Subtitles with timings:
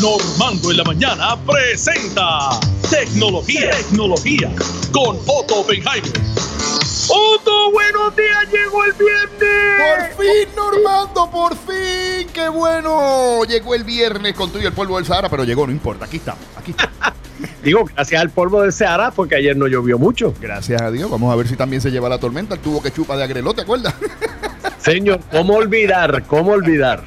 [0.00, 2.50] Normando en la mañana presenta
[2.88, 4.48] Tecnología, Tecnología
[4.92, 6.12] con Otto Oppenheimer.
[7.08, 10.14] Otto, buenos días, llegó el viernes.
[10.14, 12.28] Por fin, Normando, por fin.
[12.32, 13.42] Qué bueno.
[13.44, 16.04] Llegó el viernes con todo y el polvo del Sahara, pero llegó, no importa.
[16.04, 16.92] Aquí está, aquí está.
[17.64, 20.32] Digo, gracias al polvo del Sahara, porque ayer no llovió mucho.
[20.40, 21.10] Gracias a Dios.
[21.10, 22.54] Vamos a ver si también se lleva la tormenta.
[22.54, 23.94] El tubo que chupa de agreló, ¿te acuerdas?
[24.78, 26.22] Señor, ¿cómo olvidar?
[26.26, 27.02] ¿Cómo olvidar?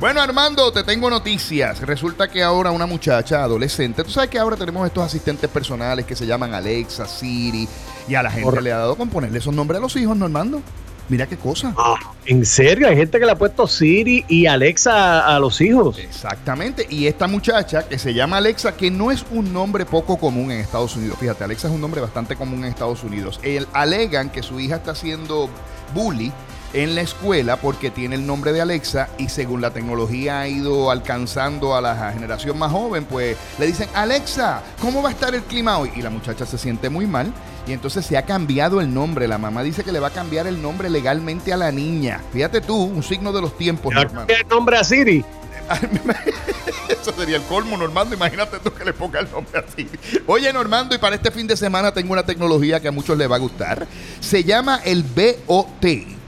[0.00, 1.82] Bueno, Armando, te tengo noticias.
[1.82, 6.16] Resulta que ahora una muchacha adolescente, tú sabes que ahora tenemos estos asistentes personales que
[6.16, 7.68] se llaman Alexa, Siri,
[8.08, 10.24] y a la gente le ha dado con ponerle esos nombres a los hijos, ¿no,
[10.24, 10.62] Armando?
[11.10, 11.74] Mira qué cosa.
[11.76, 12.88] Ah, ¿En serio?
[12.88, 15.98] Hay gente que le ha puesto Siri y Alexa a, los hijos.
[15.98, 16.86] Exactamente.
[16.88, 20.60] Y esta muchacha que se llama Alexa, que no es un nombre poco común en
[20.60, 21.18] Estados Unidos.
[21.20, 23.38] Fíjate, Alexa es un nombre bastante común en Estados Unidos.
[23.42, 25.50] El, alegan que su hija está haciendo
[25.92, 26.32] bully
[26.72, 30.90] en la escuela porque tiene el nombre de Alexa y según la tecnología ha ido
[30.90, 35.42] alcanzando a la generación más joven, pues le dicen, Alexa, ¿cómo va a estar el
[35.42, 35.90] clima hoy?
[35.96, 37.32] Y la muchacha se siente muy mal
[37.66, 39.28] y entonces se ha cambiado el nombre.
[39.28, 42.20] La mamá dice que le va a cambiar el nombre legalmente a la niña.
[42.32, 43.94] Fíjate tú, un signo de los tiempos.
[43.94, 45.24] el nombre a Siri?
[46.88, 48.14] Eso sería el colmo, Normando.
[48.14, 49.98] Imagínate tú que le ponga el nombre a Siri.
[50.26, 53.30] Oye, Normando, y para este fin de semana tengo una tecnología que a muchos les
[53.30, 53.86] va a gustar.
[54.20, 56.19] Se llama el BOT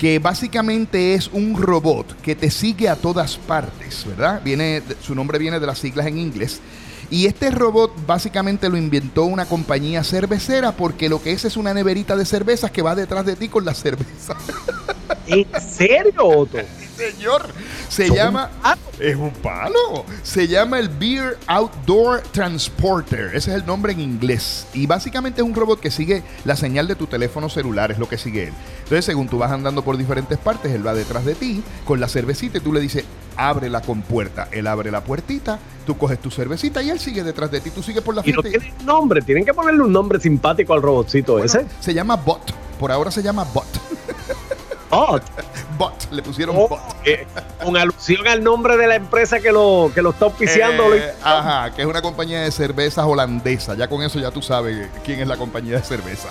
[0.00, 4.40] que básicamente es un robot que te sigue a todas partes, ¿verdad?
[4.42, 6.62] Viene, su nombre viene de las siglas en inglés.
[7.10, 11.74] Y este robot básicamente lo inventó una compañía cervecera porque lo que es es una
[11.74, 14.36] neverita de cervezas que va detrás de ti con la cerveza.
[15.26, 16.60] ¿En serio, Otto?
[17.00, 17.46] Señor.
[17.88, 18.50] Se llama.
[18.98, 20.04] Es un palo.
[20.22, 23.34] Se llama el Beer Outdoor Transporter.
[23.34, 24.66] Ese es el nombre en inglés.
[24.74, 28.08] Y básicamente es un robot que sigue la señal de tu teléfono celular, es lo
[28.08, 28.54] que sigue él.
[28.82, 32.08] Entonces, según tú vas andando por diferentes partes, él va detrás de ti con la
[32.08, 33.04] cervecita y tú le dices,
[33.36, 34.48] abre la compuerta.
[34.52, 37.70] Él abre la puertita, tú coges tu cervecita y él sigue detrás de ti.
[37.70, 40.82] Tú sigues por la Y no tiene nombre, tienen que ponerle un nombre simpático al
[40.82, 41.66] robotcito ese.
[41.80, 42.52] Se llama Bot.
[42.78, 43.66] Por ahora se llama Bot.
[44.90, 45.22] Bot.
[46.10, 46.78] Le pusieron oh.
[47.04, 47.26] Eh,
[47.62, 50.94] con alusión al nombre de la empresa que lo, que lo está auspiciando.
[50.94, 53.74] Eh, ajá, que es una compañía de cervezas holandesa.
[53.74, 56.28] Ya con eso ya tú sabes quién es la compañía de cerveza.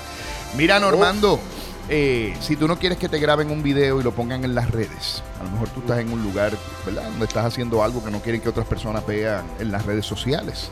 [0.58, 1.40] Mira, Normando.
[1.92, 4.70] Eh, si tú no quieres que te graben un video y lo pongan en las
[4.70, 6.54] redes, a lo mejor tú estás en un lugar,
[6.86, 7.04] ¿verdad?
[7.04, 10.70] Donde estás haciendo algo que no quieren que otras personas vean en las redes sociales.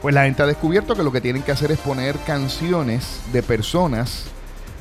[0.00, 3.42] Pues la gente ha descubierto que lo que tienen que hacer es poner canciones de
[3.42, 4.24] personas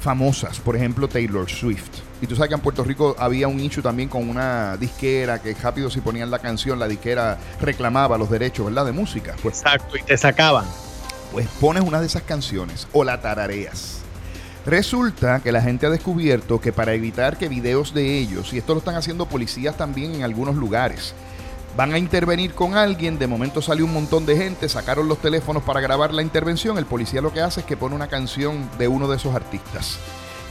[0.05, 1.89] famosas, por ejemplo Taylor Swift.
[2.21, 5.55] Y tú sabes que en Puerto Rico había un issue también con una disquera que
[5.55, 8.85] rápido si ponían la canción, la disquera reclamaba los derechos, ¿verdad?
[8.85, 9.35] De música.
[9.41, 10.65] Pues, Exacto, y te sacaban.
[11.31, 14.01] Pues pones una de esas canciones o la tarareas.
[14.67, 18.73] Resulta que la gente ha descubierto que para evitar que videos de ellos, y esto
[18.73, 21.15] lo están haciendo policías también en algunos lugares,
[21.75, 25.63] van a intervenir con alguien, de momento salió un montón de gente, sacaron los teléfonos
[25.63, 28.87] para grabar la intervención, el policía lo que hace es que pone una canción de
[28.87, 29.99] uno de esos artistas.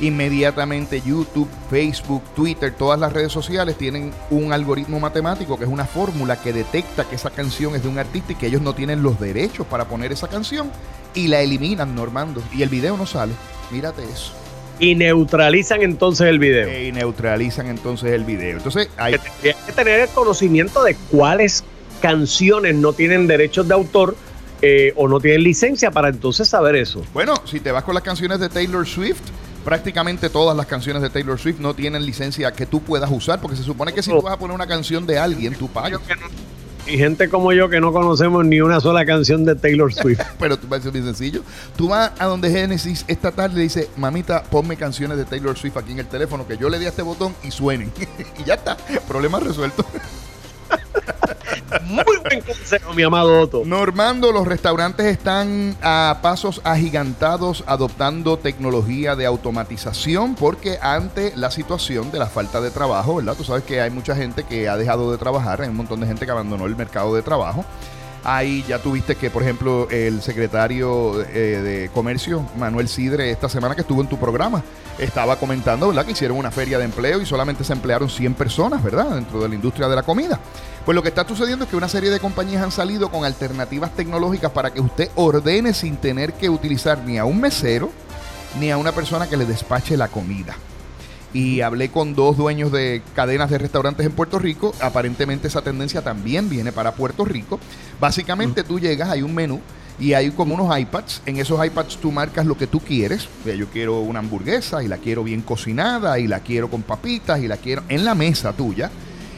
[0.01, 5.87] Inmediatamente YouTube, Facebook, Twitter, todas las redes sociales tienen un algoritmo matemático que es una
[5.87, 9.03] fórmula que detecta que esa canción es de un artista y que ellos no tienen
[9.03, 10.71] los derechos para poner esa canción
[11.15, 12.43] y la eliminan, Normando.
[12.53, 13.35] Y el video no sale.
[13.71, 14.44] Mírate eso.
[14.79, 16.69] Y neutralizan entonces el video.
[16.81, 18.57] Y neutralizan entonces el video.
[18.57, 21.65] Entonces hay que tener el conocimiento de cuáles
[22.01, 24.17] canciones no tienen derechos de autor
[24.63, 27.05] eh, o no tienen licencia para entonces saber eso.
[27.13, 29.21] Bueno, si te vas con las canciones de Taylor Swift,
[29.65, 33.57] prácticamente todas las canciones de Taylor Swift no tienen licencia que tú puedas usar, porque
[33.57, 36.01] se supone que si tú vas a poner una canción de alguien, tú pagas.
[36.87, 40.21] Y gente como yo que no conocemos ni una sola canción de Taylor Swift.
[40.39, 41.43] Pero tú ser bien sencillo.
[41.77, 45.77] Tú vas a donde Genesis esta tarde y dice, mamita, ponme canciones de Taylor Swift
[45.79, 47.91] aquí en el teléfono, que yo le di a este botón y suenen.
[48.39, 48.77] y ya está,
[49.09, 49.85] problema resuelto.
[51.83, 53.63] Muy buen consejo, mi amado Otto.
[53.65, 62.11] Normando, los restaurantes están a pasos agigantados adoptando tecnología de automatización porque ante la situación
[62.11, 63.35] de la falta de trabajo, ¿verdad?
[63.37, 66.07] Tú sabes que hay mucha gente que ha dejado de trabajar, hay un montón de
[66.07, 67.65] gente que abandonó el mercado de trabajo.
[68.25, 73.75] Ahí ya tuviste que, por ejemplo, el secretario eh, de Comercio, Manuel Sidre, esta semana
[73.75, 74.63] que estuvo en tu programa,
[74.99, 76.07] estaba comentando, ¿verdad?
[76.07, 79.11] Que hicieron una feria de empleo y solamente se emplearon 100 personas, ¿verdad?
[79.11, 80.41] Dentro de la industria de la comida.
[80.87, 83.95] Pues lo que está sucediendo es que una serie de compañías han salido con alternativas
[83.95, 87.91] tecnológicas para que usted ordene sin tener que utilizar ni a un mesero
[88.59, 90.57] ni a una persona que le despache la comida.
[91.35, 94.73] Y hablé con dos dueños de cadenas de restaurantes en Puerto Rico.
[94.81, 97.61] Aparentemente esa tendencia también viene para Puerto Rico.
[98.01, 99.61] Básicamente tú llegas, hay un menú
[99.99, 101.23] y hay como unos iPads.
[101.27, 103.29] En esos iPads tú marcas lo que tú quieres.
[103.45, 107.49] Yo quiero una hamburguesa y la quiero bien cocinada y la quiero con papitas y
[107.49, 108.91] la quiero en la mesa tuya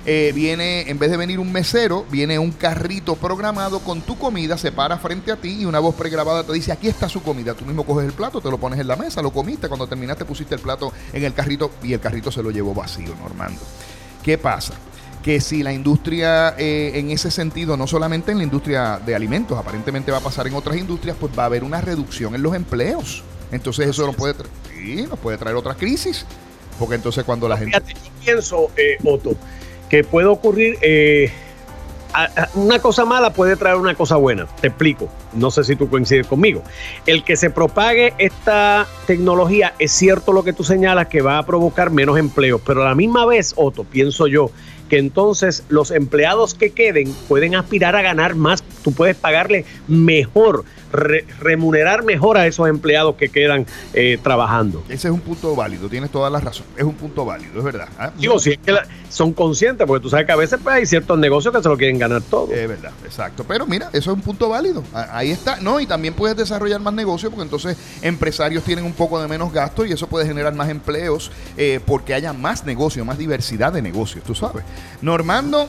[0.09, 4.57] eh, viene, en vez de venir un mesero, viene un carrito programado con tu comida,
[4.57, 7.55] se para frente a ti y una voz pregrabada te dice, aquí está su comida.
[7.55, 10.25] Tú mismo coges el plato, te lo pones en la mesa, lo comiste, cuando terminaste
[10.25, 13.61] pusiste el plato en el carrito y el carrito se lo llevó vacío, Normando.
[14.23, 14.75] ¿Qué pasa?
[15.27, 19.59] que si la industria eh, en ese sentido, no solamente en la industria de alimentos,
[19.59, 22.55] aparentemente va a pasar en otras industrias, pues va a haber una reducción en los
[22.55, 23.25] empleos.
[23.51, 24.35] Entonces eso nos puede,
[24.73, 26.25] sí, nos puede traer otra crisis.
[26.79, 27.81] Porque entonces cuando la gente...
[27.81, 29.37] Fíjate, yo pienso, eh, Otto,
[29.89, 30.79] que puede ocurrir...
[30.81, 31.31] eh,
[32.55, 34.47] una cosa mala puede traer una cosa buena.
[34.61, 35.09] Te explico.
[35.35, 36.63] No sé si tú coincides conmigo.
[37.05, 41.45] El que se propague esta tecnología, es cierto lo que tú señalas, que va a
[41.45, 42.61] provocar menos empleos.
[42.65, 44.51] Pero a la misma vez, Otto, pienso yo,
[44.89, 48.65] que entonces los empleados que queden pueden aspirar a ganar más.
[48.87, 54.85] Tú puedes pagarle mejor, re- remunerar mejor a esos empleados que quedan eh, trabajando.
[54.89, 56.67] Ese es un punto válido, tienes toda la razón.
[56.77, 57.89] Es un punto válido, es verdad.
[57.99, 58.13] ¿ah?
[58.17, 60.87] Digo, si es que la- son conscientes, porque tú sabes que a veces pues, hay
[60.87, 62.53] ciertos negocios que se lo quieren ganar todo.
[62.55, 63.45] Es verdad, exacto.
[63.49, 64.85] Pero mira, eso es un punto válido.
[64.93, 65.57] Ahí está.
[65.57, 69.53] No, y también puedes desarrollar más negocio porque entonces empresarios tienen un poco de menos
[69.53, 73.83] gasto y eso puede generar más empleos eh, porque haya más negocio, más diversidad de
[73.83, 74.63] negocios, tú sabes.
[75.03, 75.69] Normando,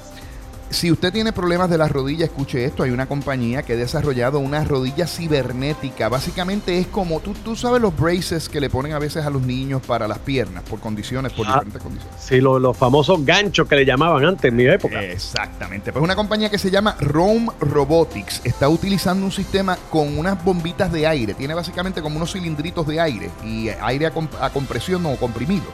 [0.69, 2.83] si usted tiene problemas de las rodillas, escuche esto.
[2.83, 6.09] Hay una compañía que ha desarrollado una rodilla cibernética.
[6.09, 9.41] Básicamente es como, tú, tú sabes los braces que le ponen a veces a los
[9.41, 11.53] niños para las piernas por condiciones, por Ah.
[11.53, 12.21] diferentes condiciones.
[12.21, 15.01] Sí, lo- los famosos ganchos que le llamaban antes en mi época.
[15.03, 15.91] Exactamente.
[15.91, 20.91] Pues una compañía que se llama Rome Robotics está utilizando un sistema con unas bombitas
[20.91, 21.33] de aire.
[21.33, 25.65] Tiene básicamente como unos cilindritos de aire y aire a, comp- a compresión o comprimido.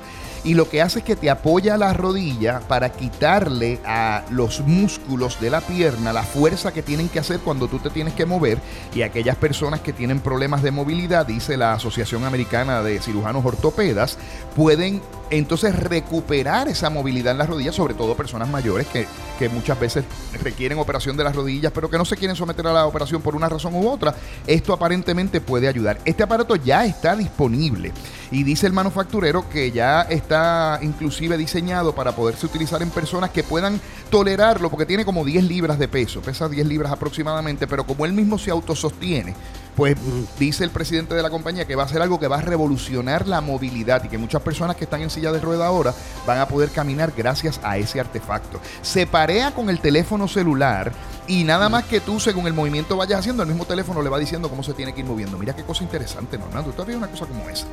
[0.44, 5.40] Y lo que hace es que te apoya la rodilla para quitarle a los músculos
[5.40, 8.58] de la pierna la fuerza que tienen que hacer cuando tú te tienes que mover.
[8.94, 14.18] Y aquellas personas que tienen problemas de movilidad, dice la Asociación Americana de Cirujanos Ortopedas,
[14.56, 15.02] pueden
[15.38, 19.08] entonces recuperar esa movilidad en las rodillas, sobre todo personas mayores que,
[19.40, 20.06] que muchas veces
[20.42, 23.36] requieren operación de las rodillas, pero que no se quieren someter a la operación por
[23.36, 24.16] una razón u otra.
[24.48, 26.00] Esto aparentemente puede ayudar.
[26.06, 27.92] Este aparato ya está disponible
[28.32, 33.44] y dice el manufacturero que ya está inclusive diseñado para poderse utilizar en personas que
[33.44, 38.06] puedan tolerarlo, porque tiene como 10 libras de peso, pesa 10 libras aproximadamente, pero como
[38.06, 39.36] él mismo se autosostiene,
[39.76, 39.96] pues
[40.38, 43.28] dice el presidente de la compañía que va a ser algo que va a revolucionar
[43.28, 45.94] la movilidad y que muchas personas que están en silla de rueda ahora
[46.28, 48.60] van a poder caminar gracias a ese artefacto.
[48.82, 50.92] Se parea con el teléfono celular
[51.28, 54.20] y nada más que tú, según el movimiento vayas haciendo, el mismo teléfono le va
[54.20, 55.38] diciendo cómo se tiene que ir moviendo.
[55.38, 56.72] Mira qué cosa interesante, Normando.
[56.72, 57.66] ¿Tú has una cosa como esa?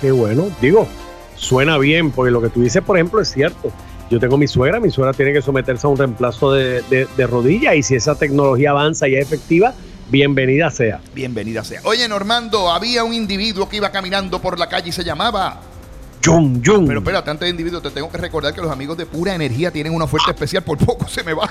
[0.00, 0.46] Qué bueno.
[0.60, 0.86] Digo,
[1.36, 3.70] suena bien, porque lo que tú dices, por ejemplo, es cierto.
[4.10, 6.82] Yo tengo mi suegra, mi suegra tiene que someterse a un reemplazo de-
[7.16, 9.72] de rodilla y si esa tecnología avanza y es efectiva,
[10.08, 11.00] bienvenida sea.
[11.14, 11.80] Bienvenida sea.
[11.84, 15.60] Oye, Normando, había un individuo que iba caminando por la calle y se llamaba...
[16.22, 16.86] Yum, yum.
[16.86, 19.72] Pero espérate, antes de individuo, te tengo que recordar que los amigos de Pura Energía
[19.72, 20.62] tienen una oferta especial.
[20.62, 21.50] Por poco se me va.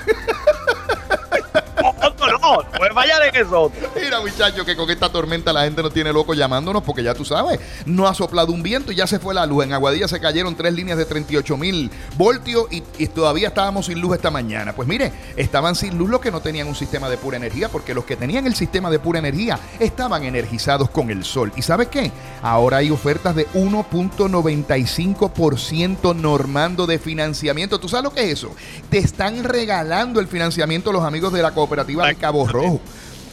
[2.02, 3.70] Otto, no, no puedes fallar en eso.
[3.94, 7.24] Mira, muchachos, que con esta tormenta la gente no tiene loco llamándonos porque ya tú
[7.24, 9.64] sabes, no ha soplado un viento y ya se fue la luz.
[9.64, 14.00] En Aguadilla se cayeron tres líneas de 38 mil voltios y, y todavía estábamos sin
[14.00, 14.74] luz esta mañana.
[14.74, 17.94] Pues mire, estaban sin luz los que no tenían un sistema de pura energía porque
[17.94, 21.52] los que tenían el sistema de pura energía estaban energizados con el sol.
[21.54, 22.10] ¿Y sabes qué?
[22.42, 27.78] Ahora hay ofertas de 1.95% normando de financiamiento.
[27.78, 28.50] ¿Tú sabes lo que es eso?
[28.90, 32.71] Te están regalando el financiamiento los amigos de la cooperativa de Cabo Rojo.
[32.72, 32.80] Oh,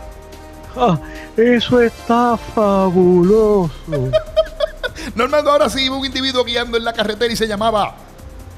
[0.76, 0.98] Ah,
[1.36, 3.70] eso está fabuloso.
[5.14, 7.94] Normando, ahora sí, iba un individuo guiando en la carretera y se llamaba.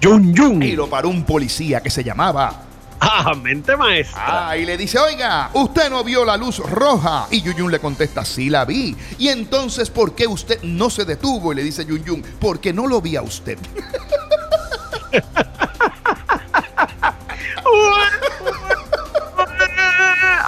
[0.01, 0.63] Yum, yum.
[0.63, 2.63] Y lo paró un policía que se llamaba.
[3.01, 4.49] Ah, mente maestra.
[4.51, 7.27] Ah, y le dice, oiga, usted no vio la luz roja.
[7.31, 8.97] Y Yun le contesta, sí la vi.
[9.19, 11.53] Y entonces, ¿por qué usted no se detuvo?
[11.53, 13.59] Y le dice Yun Yun, porque no lo vi a usted.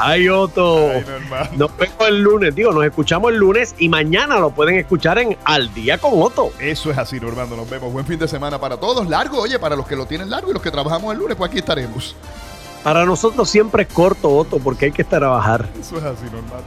[0.03, 0.89] Ay, Otto.
[1.57, 2.55] nos vemos el lunes.
[2.55, 6.53] Digo, nos escuchamos el lunes y mañana lo pueden escuchar en Al Día con Otto.
[6.59, 7.55] Eso es así, Normando.
[7.55, 7.93] Nos vemos.
[7.93, 9.07] Buen fin de semana para todos.
[9.09, 11.51] Largo, oye, para los que lo tienen largo y los que trabajamos el lunes, pues
[11.51, 12.17] aquí estaremos.
[12.83, 15.69] Para nosotros siempre es corto, Otto, porque hay que estar a trabajar.
[15.79, 16.65] Eso es así, Normando.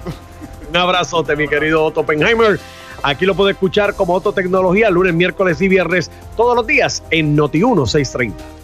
[0.70, 2.60] Un abrazote, mi querido Otto Oppenheimer.
[3.01, 7.36] Aquí lo puede escuchar como Otto Tecnología lunes, miércoles y viernes, todos los días en
[7.36, 8.62] Noti 1 630.